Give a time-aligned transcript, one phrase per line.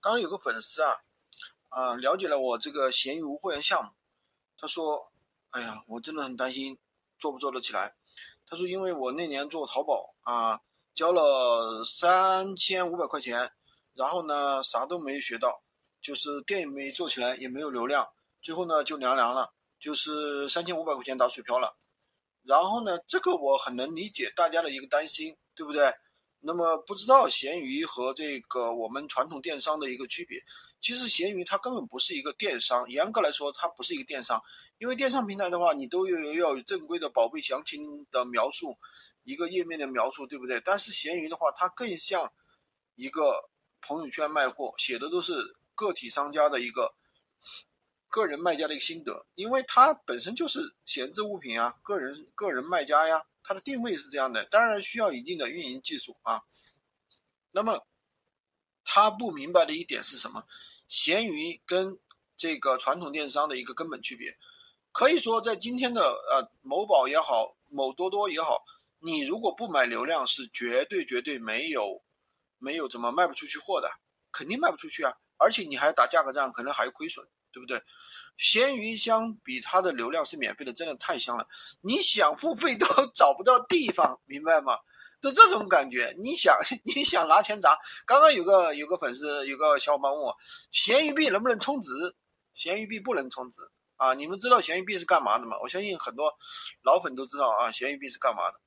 [0.00, 0.92] 刚有个粉丝啊，
[1.68, 3.90] 啊，了解了我这个闲鱼无货源项目，
[4.58, 5.12] 他说，
[5.50, 6.78] 哎呀，我真的很担心
[7.18, 7.94] 做不做得起来。
[8.48, 10.60] 他说，因为我那年做淘宝啊，
[10.94, 13.50] 交了三千五百块钱，
[13.94, 15.62] 然后呢，啥都没学到，
[16.00, 18.08] 就是店也没做起来，也没有流量，
[18.40, 21.76] 最后呢就凉凉了，就是三千五百块钱打水漂了。
[22.44, 25.92] 然后呢，这个我很能理解大家的一个担心，对不对？
[26.40, 30.38] 那么不知道闲鱼和这个我们传统电商的一个区别，
[30.80, 34.40] 其实闲鱼它根本不是一个电商，严格来说它不是一个电商，
[34.78, 38.78] 因为电商平台的话，你都有要有正规的宝贝详情的描述，
[39.24, 40.60] 一个页面的描述，对不对？
[40.60, 42.32] 但是闲鱼的话，它更像
[42.94, 46.94] 一个朋友圈卖货，写的都是个体商家的一个
[48.08, 53.24] 个人卖家的一个心得，因为它本身就是闲置物品啊，个人个人卖家呀。
[53.46, 56.42] 它的定位是这样的，当然需要一定的运营技术啊。
[57.52, 57.86] 那么
[58.84, 60.44] 他不明白的一点是什么？
[60.88, 61.98] 闲鱼跟
[62.36, 64.36] 这个传统电商的一个根本区别，
[64.90, 68.64] 可以说在今天的呃某宝也好，某多多也好，
[68.98, 72.02] 你如果不买流量，是绝对绝对没有
[72.58, 73.88] 没有怎么卖不出去货的，
[74.32, 77.26] 肯定卖不出去啊，而且你还打价格战，可能还亏损。
[77.52, 77.82] 对不对？
[78.36, 81.48] 闲鱼相比它的流量是免费的，真的太香了。
[81.80, 84.76] 你想付费都 找不到地方，明白吗？
[85.22, 86.14] 就这种感觉。
[86.18, 87.78] 你想 你想拿钱砸。
[88.04, 90.36] 刚刚有个有个粉丝有个小伙伴问我，
[90.70, 91.90] 闲鱼币能不能充值？
[92.52, 93.62] 闲鱼币不能充值
[93.96, 94.12] 啊！
[94.12, 95.56] 你们知道闲鱼币是干嘛的吗？
[95.62, 96.30] 我相信很多
[96.82, 98.60] 老粉都知道啊，闲鱼币是干嘛的。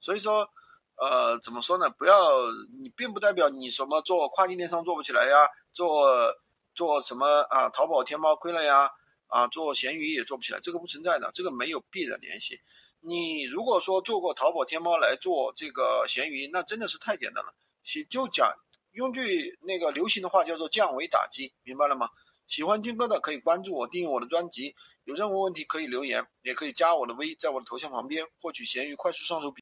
[0.00, 0.46] 所以说，
[0.96, 1.90] 呃，怎么说呢？
[1.90, 2.50] 不要
[2.80, 6.34] 你，并不代表你什么做跨境电商做不起来呀，做。
[6.76, 7.68] 做什么啊？
[7.68, 8.90] 淘宝、天猫亏了呀？
[9.28, 12.58] 啊，做闲鱼也做不起来，这个不存在的，这个没有必然联系。
[12.98, 17.54] 你如果说做过淘宝、天猫来做这个闲鱼，那真的是太简单了。
[18.10, 18.52] 就讲
[18.90, 22.08] 用句那个流行的话，叫做降维打击，明白了吗？
[22.48, 24.74] 喜欢军哥的可以关注我，订阅我的专辑。
[25.04, 29.52] 有任何问题可以留言，也可以加我的微，在我的头像旁边获取闲鱼快速上手笔。